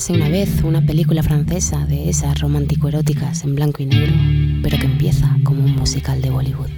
Érase 0.00 0.14
una 0.14 0.30
vez 0.30 0.62
una 0.62 0.80
película 0.80 1.22
francesa 1.22 1.84
de 1.84 2.08
esas 2.08 2.40
romántico-eróticas 2.40 3.44
en 3.44 3.54
blanco 3.54 3.82
y 3.82 3.86
negro, 3.86 4.14
pero 4.62 4.78
que 4.78 4.86
empieza 4.86 5.36
como 5.44 5.62
un 5.62 5.76
musical 5.76 6.22
de 6.22 6.30
Bollywood. 6.30 6.70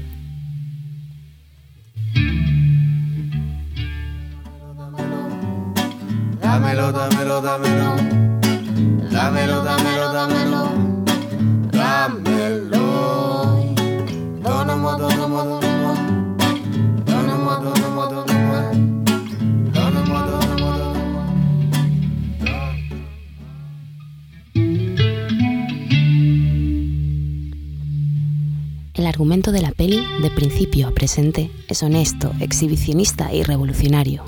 Argumento 29.12 29.52
de 29.52 29.60
la 29.60 29.72
peli, 29.72 30.02
de 30.22 30.30
principio 30.30 30.88
a 30.88 30.90
presente, 30.90 31.50
es 31.68 31.82
honesto, 31.82 32.32
exhibicionista 32.40 33.30
y 33.30 33.42
revolucionario. 33.42 34.24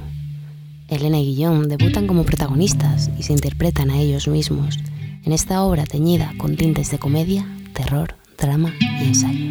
Elena 0.89 1.19
y 1.19 1.25
Guillaume 1.25 1.69
debutan 1.69 2.07
como 2.07 2.25
protagonistas 2.25 3.11
y 3.19 3.23
se 3.23 3.33
interpretan 3.33 3.91
a 3.91 3.99
ellos 3.99 4.29
mismos 4.29 4.79
en 5.25 5.33
esta 5.33 5.63
obra 5.63 5.87
teñida 5.87 6.35
con 6.37 6.57
tintes 6.57 6.91
de 6.91 6.99
comedia, 6.99 7.49
terror, 7.73 8.15
drama 8.39 8.75
y 9.01 9.05
ensayo. 9.07 9.47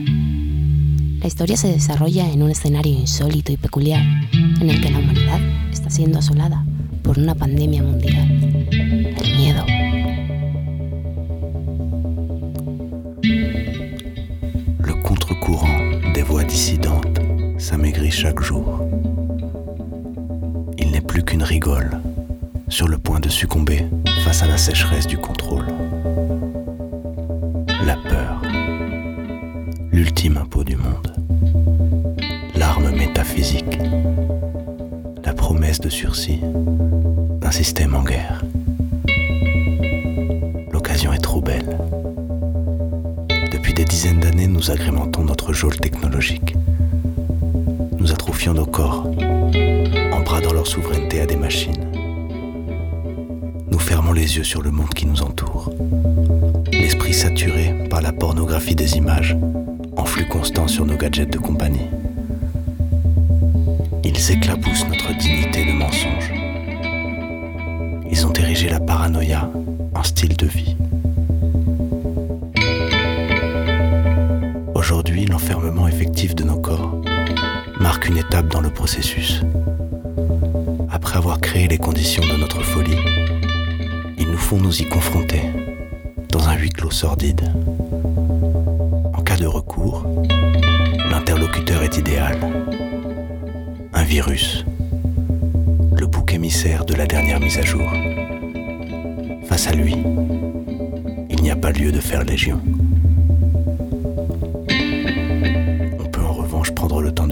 La 1.19 1.25
historia 1.25 1.57
se 1.57 1.69
desarrolla 1.69 2.29
en 2.29 2.43
un 2.43 2.51
escenario 2.51 2.93
insólito 2.93 3.51
y 3.51 3.57
peculiar 3.57 4.03
en 4.33 4.69
el 4.69 4.81
que 4.81 4.91
la 4.91 4.99
humanidad 4.99 5.41
está 5.71 5.89
siendo 5.89 6.19
asolada 6.19 6.63
por 7.01 7.17
una 7.17 7.33
pandemia 7.33 7.81
mundial. 7.81 8.52
Dissidentes 16.53 17.19
s'amaigrit 17.57 18.11
chaque 18.11 18.39
jour. 18.39 18.87
Il 20.77 20.91
n'est 20.91 21.01
plus 21.01 21.23
qu'une 21.23 21.41
rigole, 21.41 21.99
sur 22.69 22.87
le 22.87 22.99
point 22.99 23.19
de 23.19 23.27
succomber 23.27 23.83
face 24.23 24.43
à 24.43 24.47
la 24.47 24.57
sécheresse 24.57 25.07
du 25.07 25.17
contrôle. 25.17 25.65
La 27.87 27.95
peur, 27.95 28.43
l'ultime 29.91 30.37
impôt 30.37 30.63
du 30.63 30.75
monde. 30.75 31.15
L'arme 32.55 32.91
métaphysique, 32.91 33.79
la 35.25 35.33
promesse 35.33 35.79
de 35.79 35.89
sursis 35.89 36.39
d'un 37.41 37.51
système 37.51 37.95
en 37.95 38.03
guerre. 38.03 38.43
L'occasion 40.71 41.13
est 41.13 41.23
trop 41.23 41.41
belle. 41.41 41.79
Des 43.75 43.85
dizaines 43.85 44.19
d'années, 44.19 44.45
nous 44.45 44.69
agrémentons 44.69 45.23
notre 45.23 45.51
geôle 45.51 45.75
technologique. 45.77 46.55
Nous 47.97 48.11
atrophions 48.11 48.53
nos 48.53 48.67
corps 48.67 49.07
en 50.11 50.19
bradant 50.21 50.53
leur 50.53 50.67
souveraineté 50.67 51.21
à 51.21 51.25
des 51.25 51.35
machines. 51.35 51.89
Nous 53.71 53.79
fermons 53.79 54.13
les 54.13 54.37
yeux 54.37 54.43
sur 54.43 54.61
le 54.61 54.69
monde 54.69 54.93
qui 54.93 55.07
nous 55.07 55.23
entoure. 55.23 55.71
L'esprit 56.71 57.15
saturé 57.15 57.87
par 57.89 58.01
la 58.01 58.13
pornographie 58.13 58.75
des 58.75 58.95
images, 58.95 59.35
en 59.97 60.05
flux 60.05 60.27
constant 60.27 60.67
sur 60.67 60.85
nos 60.85 60.95
gadgets 60.95 61.31
de 61.31 61.39
compagnie. 61.39 61.89
Ils 64.03 64.31
éclaboussent 64.31 64.87
notre 64.87 65.17
dignité 65.17 65.65
de 65.65 65.71
mensonge. 65.71 66.31
Ils 68.11 68.27
ont 68.27 68.33
érigé 68.33 68.69
la 68.69 68.79
paranoïa 68.79 69.49
en 69.95 70.03
style 70.03 70.37
de 70.37 70.45
vie. 70.45 70.75
L'enfermement 75.15 75.87
effectif 75.87 76.33
de 76.35 76.43
nos 76.43 76.59
corps 76.59 77.01
marque 77.79 78.07
une 78.07 78.17
étape 78.17 78.47
dans 78.47 78.61
le 78.61 78.69
processus. 78.69 79.41
Après 80.89 81.17
avoir 81.17 81.39
créé 81.39 81.67
les 81.67 81.77
conditions 81.77 82.23
de 82.23 82.39
notre 82.39 82.61
folie, 82.61 82.97
il 84.17 84.27
nous 84.27 84.37
faut 84.37 84.57
nous 84.57 84.81
y 84.81 84.85
confronter 84.85 85.41
dans 86.29 86.47
un 86.49 86.55
huis 86.55 86.71
clos 86.71 86.91
sordide. 86.91 87.41
En 89.13 89.21
cas 89.21 89.37
de 89.37 89.45
recours, 89.45 90.05
l'interlocuteur 91.09 91.83
est 91.83 91.97
idéal. 91.97 92.37
Un 93.93 94.03
virus, 94.03 94.65
le 95.95 96.07
bouc 96.07 96.33
émissaire 96.33 96.85
de 96.85 96.95
la 96.95 97.05
dernière 97.05 97.39
mise 97.39 97.59
à 97.59 97.63
jour. 97.63 97.91
Face 99.45 99.67
à 99.67 99.73
lui, 99.73 99.95
il 101.29 101.41
n'y 101.41 101.51
a 101.51 101.55
pas 101.55 101.71
lieu 101.71 101.91
de 101.91 101.99
faire 101.99 102.23
légion. 102.23 102.59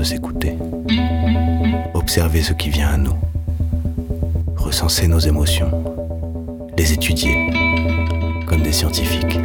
De 0.02 0.06
s'écouter, 0.06 0.58
observer 1.94 2.42
ce 2.42 2.54
qui 2.54 2.72
vient 2.72 2.90
à 2.90 2.98
nous, 2.98 3.14
recenser 4.58 5.08
nos 5.08 5.20
émotions, 5.20 5.70
les 6.76 6.92
étudier 6.92 7.52
comme 8.48 8.64
des 8.64 8.72
scientifiques. 8.72 9.38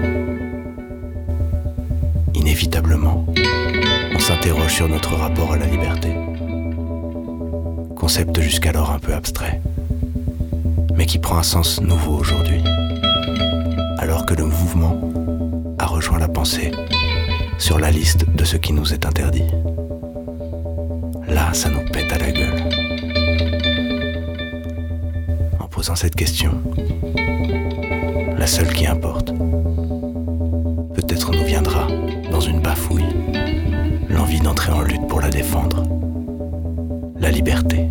Inévitablement, 2.34 3.26
on 4.14 4.18
s'interroge 4.18 4.72
sur 4.72 4.88
notre 4.88 5.14
rapport 5.16 5.52
à 5.52 5.58
la 5.58 5.66
liberté. 5.66 6.08
Concept 7.94 8.40
jusqu'alors 8.40 8.92
un 8.92 8.98
peu 8.98 9.12
abstrait, 9.12 9.60
mais 10.94 11.04
qui 11.04 11.18
prend 11.18 11.36
un 11.36 11.42
sens 11.42 11.82
nouveau 11.82 12.14
aujourd'hui, 12.14 12.64
alors 13.98 14.24
que 14.24 14.32
le 14.32 14.46
mouvement 14.46 14.98
a 15.78 15.84
rejoint 15.84 16.18
la 16.18 16.28
pensée 16.28 16.72
sur 17.58 17.78
la 17.78 17.90
liste 17.90 18.24
de 18.34 18.44
ce 18.46 18.56
qui 18.56 18.72
nous 18.72 18.94
est 18.94 19.04
interdit. 19.04 19.44
Ça 21.52 21.70
nous 21.70 21.84
pète 21.90 22.12
à 22.12 22.18
la 22.18 22.30
gueule. 22.32 22.62
En 25.58 25.66
posant 25.68 25.94
cette 25.94 26.14
question, 26.14 26.52
la 28.36 28.46
seule 28.46 28.70
qui 28.74 28.86
importe, 28.86 29.32
peut-être 30.94 31.32
nous 31.32 31.44
viendra, 31.44 31.86
dans 32.30 32.40
une 32.40 32.60
bafouille, 32.60 33.08
l'envie 34.10 34.40
d'entrer 34.40 34.70
en 34.70 34.82
lutte 34.82 35.06
pour 35.08 35.22
la 35.22 35.30
défendre. 35.30 35.82
La 37.18 37.30
liberté. 37.30 37.88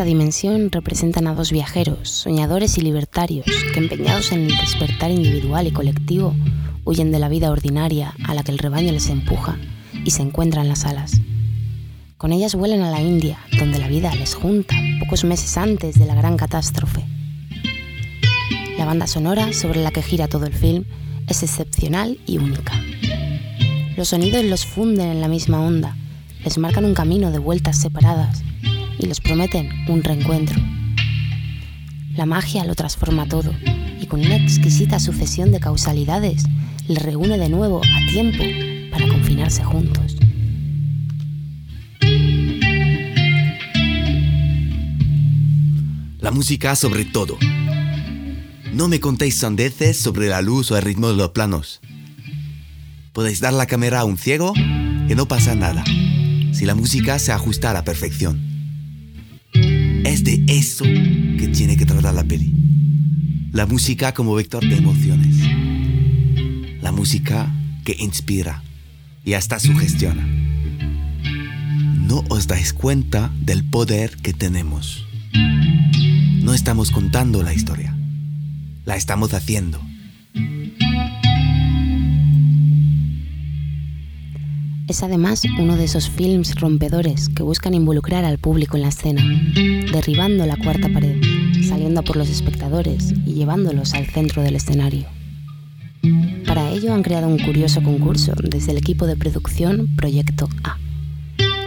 Esta 0.00 0.08
dimensión 0.08 0.72
representan 0.72 1.26
a 1.26 1.34
dos 1.34 1.52
viajeros, 1.52 2.08
soñadores 2.08 2.78
y 2.78 2.80
libertarios, 2.80 3.44
que 3.74 3.80
empeñados 3.80 4.32
en 4.32 4.46
el 4.46 4.56
despertar 4.56 5.10
individual 5.10 5.66
y 5.66 5.72
colectivo, 5.72 6.34
huyen 6.86 7.12
de 7.12 7.18
la 7.18 7.28
vida 7.28 7.50
ordinaria 7.50 8.14
a 8.24 8.32
la 8.32 8.42
que 8.42 8.50
el 8.50 8.56
rebaño 8.56 8.92
les 8.92 9.10
empuja 9.10 9.58
y 10.02 10.12
se 10.12 10.22
encuentran 10.22 10.70
las 10.70 10.86
alas. 10.86 11.20
Con 12.16 12.32
ellas 12.32 12.54
vuelan 12.54 12.80
a 12.80 12.90
la 12.90 13.02
India, 13.02 13.40
donde 13.58 13.78
la 13.78 13.88
vida 13.88 14.14
les 14.14 14.34
junta 14.34 14.74
pocos 15.00 15.24
meses 15.24 15.58
antes 15.58 15.98
de 15.98 16.06
la 16.06 16.14
gran 16.14 16.38
catástrofe. 16.38 17.04
La 18.78 18.86
banda 18.86 19.06
sonora 19.06 19.52
sobre 19.52 19.82
la 19.82 19.90
que 19.90 20.00
gira 20.00 20.28
todo 20.28 20.46
el 20.46 20.54
film 20.54 20.84
es 21.28 21.42
excepcional 21.42 22.18
y 22.24 22.38
única. 22.38 22.72
Los 23.98 24.08
sonidos 24.08 24.46
los 24.46 24.64
funden 24.64 25.10
en 25.10 25.20
la 25.20 25.28
misma 25.28 25.60
onda, 25.60 25.94
les 26.42 26.56
marcan 26.56 26.86
un 26.86 26.94
camino 26.94 27.30
de 27.30 27.38
vueltas 27.38 27.76
separadas 27.76 28.42
y 29.00 29.06
les 29.06 29.20
prometen 29.20 29.70
un 29.88 30.02
reencuentro. 30.02 30.60
La 32.14 32.26
magia 32.26 32.64
lo 32.64 32.74
transforma 32.74 33.26
todo 33.26 33.52
y 34.00 34.06
con 34.06 34.20
una 34.20 34.36
exquisita 34.36 34.98
sucesión 34.98 35.52
de 35.52 35.60
causalidades 35.60 36.44
les 36.86 37.02
reúne 37.02 37.38
de 37.38 37.48
nuevo 37.48 37.80
a 37.82 38.12
tiempo 38.12 38.44
para 38.90 39.08
confinarse 39.08 39.64
juntos. 39.64 40.16
La 46.18 46.30
música 46.30 46.76
sobre 46.76 47.04
todo. 47.06 47.38
No 48.72 48.88
me 48.88 49.00
contéis 49.00 49.38
sandeces 49.38 49.98
sobre 49.98 50.28
la 50.28 50.42
luz 50.42 50.70
o 50.70 50.76
el 50.76 50.82
ritmo 50.82 51.08
de 51.08 51.16
los 51.16 51.30
planos. 51.30 51.80
Podéis 53.12 53.40
dar 53.40 53.52
la 53.52 53.66
cámara 53.66 54.00
a 54.00 54.04
un 54.04 54.18
ciego 54.18 54.52
y 54.56 55.14
no 55.14 55.26
pasa 55.26 55.54
nada, 55.54 55.84
si 56.52 56.66
la 56.66 56.74
música 56.74 57.18
se 57.18 57.32
ajusta 57.32 57.70
a 57.70 57.74
la 57.74 57.84
perfección. 57.84 58.49
Es 60.10 60.24
de 60.24 60.44
eso 60.48 60.82
que 60.82 61.48
tiene 61.54 61.76
que 61.76 61.86
tratar 61.86 62.12
la 62.12 62.24
peli. 62.24 62.52
La 63.52 63.64
música 63.64 64.12
como 64.12 64.34
vector 64.34 64.60
de 64.68 64.76
emociones. 64.76 65.36
La 66.82 66.90
música 66.90 67.54
que 67.84 67.94
inspira 67.96 68.64
y 69.24 69.34
hasta 69.34 69.60
sugestiona. 69.60 70.26
No 71.94 72.24
os 72.28 72.48
dais 72.48 72.72
cuenta 72.72 73.30
del 73.40 73.62
poder 73.62 74.16
que 74.16 74.32
tenemos. 74.32 75.06
No 76.42 76.54
estamos 76.54 76.90
contando 76.90 77.44
la 77.44 77.54
historia. 77.54 77.96
La 78.86 78.96
estamos 78.96 79.32
haciendo. 79.32 79.80
Es 84.90 85.04
además 85.04 85.42
uno 85.56 85.76
de 85.76 85.84
esos 85.84 86.10
films 86.10 86.56
rompedores 86.56 87.28
que 87.28 87.44
buscan 87.44 87.74
involucrar 87.74 88.24
al 88.24 88.38
público 88.38 88.76
en 88.76 88.82
la 88.82 88.88
escena, 88.88 89.22
derribando 89.92 90.44
la 90.46 90.56
cuarta 90.56 90.88
pared, 90.88 91.22
saliendo 91.68 92.02
por 92.02 92.16
los 92.16 92.28
espectadores 92.28 93.12
y 93.24 93.34
llevándolos 93.34 93.94
al 93.94 94.06
centro 94.06 94.42
del 94.42 94.56
escenario. 94.56 95.06
Para 96.44 96.70
ello 96.72 96.92
han 96.92 97.04
creado 97.04 97.28
un 97.28 97.38
curioso 97.38 97.80
concurso 97.84 98.32
desde 98.42 98.72
el 98.72 98.78
equipo 98.78 99.06
de 99.06 99.14
producción 99.14 99.94
Proyecto 99.94 100.48
A. 100.64 100.76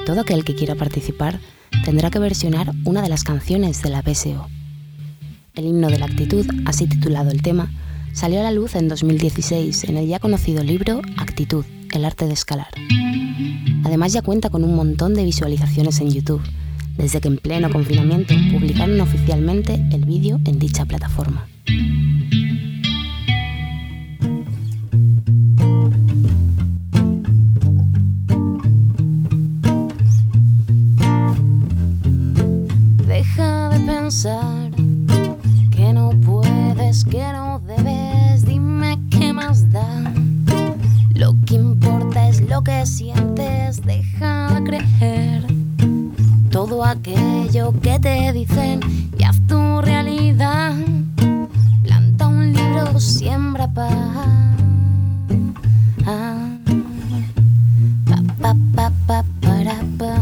Todo 0.06 0.20
aquel 0.20 0.44
que 0.44 0.56
quiera 0.56 0.76
participar 0.76 1.40
tendrá 1.86 2.12
que 2.12 2.20
versionar 2.20 2.74
una 2.84 3.02
de 3.02 3.08
las 3.08 3.24
canciones 3.24 3.82
de 3.82 3.90
la 3.90 4.02
BSO. 4.02 4.50
El 5.56 5.68
himno 5.68 5.88
de 5.88 5.98
la 5.98 6.08
actitud, 6.08 6.46
así 6.66 6.88
titulado 6.88 7.32
el 7.32 7.42
tema, 7.42 7.72
salió 8.12 8.42
a 8.42 8.44
la 8.44 8.52
luz 8.52 8.76
en 8.76 8.90
2016 8.90 9.86
en 9.86 9.96
el 9.96 10.08
ya 10.08 10.20
conocido 10.20 10.62
libro 10.62 11.02
Actitud, 11.16 11.64
el 11.94 12.04
arte 12.04 12.28
de 12.28 12.34
escalar. 12.34 12.68
Además 13.84 14.14
ya 14.14 14.22
cuenta 14.22 14.50
con 14.50 14.64
un 14.64 14.76
montón 14.76 15.14
de 15.14 15.24
visualizaciones 15.24 16.00
en 16.00 16.12
YouTube, 16.12 16.42
desde 16.98 17.22
que 17.22 17.28
en 17.28 17.38
pleno 17.38 17.70
confinamiento 17.72 18.34
publicaron 18.52 19.00
oficialmente 19.02 19.74
el 19.92 20.06
vídeo 20.06 20.40
en 20.46 20.60
dicha 20.60 20.86
plataforma. 20.86 21.48
Aquello 46.94 47.74
que 47.82 48.00
te 48.00 48.32
dicen 48.34 48.80
y 49.18 49.24
haz 49.24 49.38
tu 49.48 49.82
realidad. 49.82 50.76
Planta 51.84 52.28
un 52.28 52.54
libro, 52.54 53.00
siembra 53.00 53.68
paz. 53.68 53.90
Pa, 56.06 56.52
pa, 58.42 58.56
pa, 58.76 58.92
pa, 59.08 59.26
para, 59.42 59.76
pa. 59.98 60.22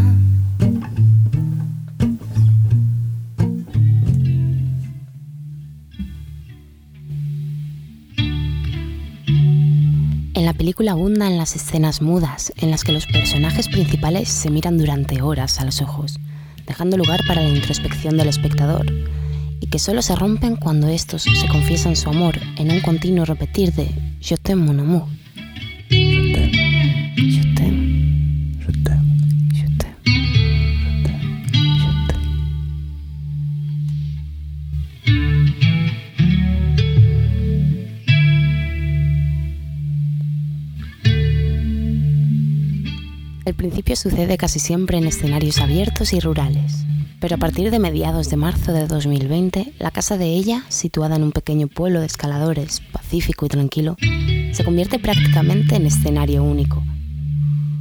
En 10.34 10.46
la 10.46 10.54
película 10.54 10.94
abundan 10.94 11.38
las 11.38 11.56
escenas 11.56 12.02
mudas 12.02 12.54
en 12.56 12.72
las 12.72 12.84
que 12.84 12.94
los 12.94 13.06
personajes 13.08 13.68
principales 13.68 14.30
se 14.30 14.50
miran 14.50 14.78
durante 14.78 15.22
horas 15.22 15.60
a 15.60 15.66
los 15.66 15.82
ojos, 15.82 16.20
dejando 16.72 16.96
lugar 16.96 17.20
para 17.28 17.42
la 17.42 17.50
introspección 17.50 18.16
del 18.16 18.30
espectador, 18.30 18.86
y 19.60 19.68
que 19.68 19.78
solo 19.78 20.02
se 20.02 20.16
rompen 20.16 20.56
cuando 20.56 20.88
estos 20.88 21.24
se 21.24 21.48
confiesan 21.50 21.98
su 21.98 22.08
amor 22.08 22.40
en 22.56 22.72
un 22.72 22.80
continuo 22.80 23.26
repetir 23.26 23.74
de 23.74 23.90
Je 24.22 24.38
t'aime 24.38 24.64
mon 24.64 24.80
amour. 24.80 25.21
El 43.52 43.58
principio 43.58 43.98
sucede 43.98 44.38
casi 44.38 44.60
siempre 44.60 44.98
en 44.98 45.06
escenarios 45.06 45.60
abiertos 45.60 46.14
y 46.14 46.22
rurales, 46.22 46.86
pero 47.20 47.36
a 47.36 47.38
partir 47.38 47.70
de 47.70 47.80
mediados 47.80 48.30
de 48.30 48.38
marzo 48.38 48.72
de 48.72 48.88
2020, 48.88 49.74
la 49.78 49.92
casa 49.92 50.18
de 50.18 50.28
ella, 50.28 50.64
situada 50.70 51.18
en 51.18 51.24
un 51.24 51.34
pequeño 51.34 51.68
pueblo 51.68 52.00
de 52.00 52.06
escaladores, 52.06 52.82
pacífico 52.94 53.46
y 53.46 53.50
tranquilo, 53.50 53.98
se 54.54 54.64
convierte 54.64 55.00
prácticamente 55.00 55.76
en 55.76 55.86
escenario 55.86 56.46
único. 56.46 56.82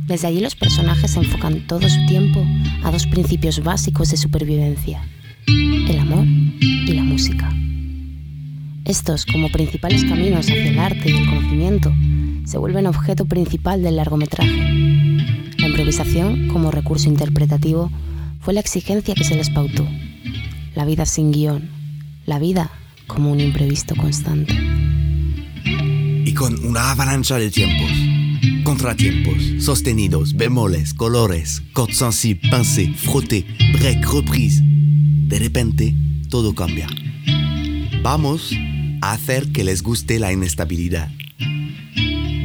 Desde 0.09 0.27
allí 0.27 0.41
los 0.41 0.57
personajes 0.57 1.17
enfocan 1.17 1.65
todo 1.69 1.89
su 1.89 2.05
tiempo 2.07 2.45
a 2.83 2.91
dos 2.91 3.07
principios 3.07 3.63
básicos 3.63 4.11
de 4.11 4.17
supervivencia, 4.17 5.09
el 5.47 5.99
amor 6.01 6.27
y 6.27 6.93
la 6.93 7.05
música. 7.05 7.49
Estos, 8.85 9.25
como 9.25 9.49
principales 9.51 10.05
caminos 10.05 10.47
hacia 10.47 10.69
el 10.69 10.81
arte 10.81 11.11
y 11.11 11.17
el 11.17 11.27
conocimiento, 11.27 11.93
se 12.45 12.59
vuelven 12.59 12.89
objeto 12.89 13.25
principal 13.27 13.85
del 13.85 13.95
largometraje. 13.95 14.80
Improvisación, 15.81 16.49
como 16.49 16.71
recurso 16.71 17.09
interpretativo, 17.09 17.91
fue 18.43 18.53
la 18.53 18.61
exigencia 18.61 19.15
que 19.15 19.25
se 19.25 19.35
les 19.35 19.49
pautó. 19.49 19.89
La 20.75 20.85
vida 20.85 21.07
sin 21.07 21.33
guion, 21.33 21.71
la 22.27 22.39
vida 22.39 22.71
como 23.07 23.33
un 23.33 23.41
imprevisto 23.41 23.97
constante. 23.97 24.53
Y 25.65 26.35
con 26.35 26.67
una 26.67 26.91
avalancha 26.91 27.39
de 27.39 27.51
tiempos, 27.51 27.91
contratiempos, 28.63 29.65
sostenidos, 29.65 30.37
bemoles, 30.37 30.93
colores, 30.93 31.63
cordes 31.73 31.97
sensibles, 31.97 32.51
pincées, 32.51 32.95
frottés, 33.01 33.47
break, 33.73 34.07
reprise. 34.07 34.61
De 34.63 35.39
repente, 35.39 35.95
todo 36.29 36.55
cambia. 36.55 36.89
Vamos 38.03 38.53
a 39.01 39.13
hacer 39.13 39.51
que 39.51 39.65
les 39.65 39.83
guste 39.83 40.19
la 40.19 40.31
inestabilidad. 40.31 41.11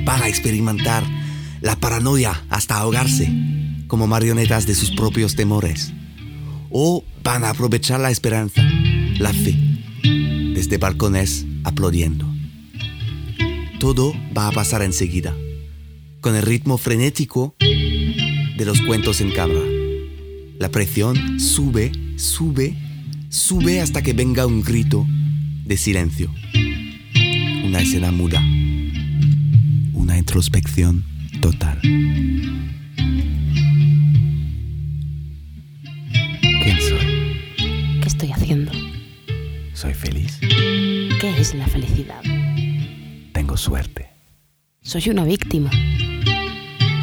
Para 0.05 0.29
experimentar 0.29 1.03
la 1.65 1.75
paranoia 1.75 2.45
hasta 2.51 2.77
ahogarse, 2.77 3.27
como 3.87 4.05
marionetas 4.05 4.67
de 4.67 4.75
sus 4.75 4.91
propios 4.91 5.35
temores. 5.35 5.93
O 6.69 7.03
van 7.23 7.43
a 7.43 7.49
aprovechar 7.49 7.99
la 7.99 8.11
esperanza, 8.11 8.61
la 9.17 9.33
fe, 9.33 9.57
desde 10.53 10.77
balcones 10.77 11.47
aplaudiendo. 11.63 12.31
Todo 13.79 14.13
va 14.37 14.47
a 14.47 14.51
pasar 14.51 14.83
enseguida, 14.83 15.35
con 16.21 16.35
el 16.35 16.43
ritmo 16.43 16.77
frenético 16.77 17.55
de 17.59 18.63
los 18.63 18.79
cuentos 18.81 19.19
en 19.19 19.31
cámara. 19.31 19.65
La 20.59 20.69
presión 20.69 21.39
sube, 21.39 21.91
sube, 22.15 22.75
sube 23.29 23.81
hasta 23.81 24.03
que 24.03 24.13
venga 24.13 24.45
un 24.45 24.61
grito 24.61 25.03
de 25.65 25.77
silencio. 25.77 26.31
Una 27.65 27.79
escena 27.79 28.11
muda. 28.11 28.39
Una 29.93 30.19
introspección 30.19 31.14
total. 31.51 31.79
¿Quién 36.63 36.81
soy? 36.81 37.99
¿Qué 38.01 38.07
estoy 38.07 38.31
haciendo? 38.31 38.71
¿Soy 39.73 39.93
feliz? 39.93 40.39
¿Qué 40.41 41.35
es 41.37 41.53
la 41.53 41.67
felicidad? 41.67 42.23
Tengo 43.31 43.57
suerte. 43.57 44.09
Soy 44.81 45.07
una 45.09 45.23
víctima. 45.23 45.69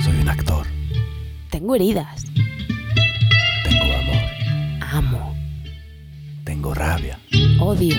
Soy 0.02 0.16
un 0.20 0.28
actor. 0.28 0.66
Tengo 1.50 1.76
heridas. 1.76 2.24
Tengo 3.62 3.94
amor. 3.94 4.24
Amo. 4.80 5.36
Tengo 6.42 6.74
rabia. 6.74 7.16
Odio. 7.60 7.94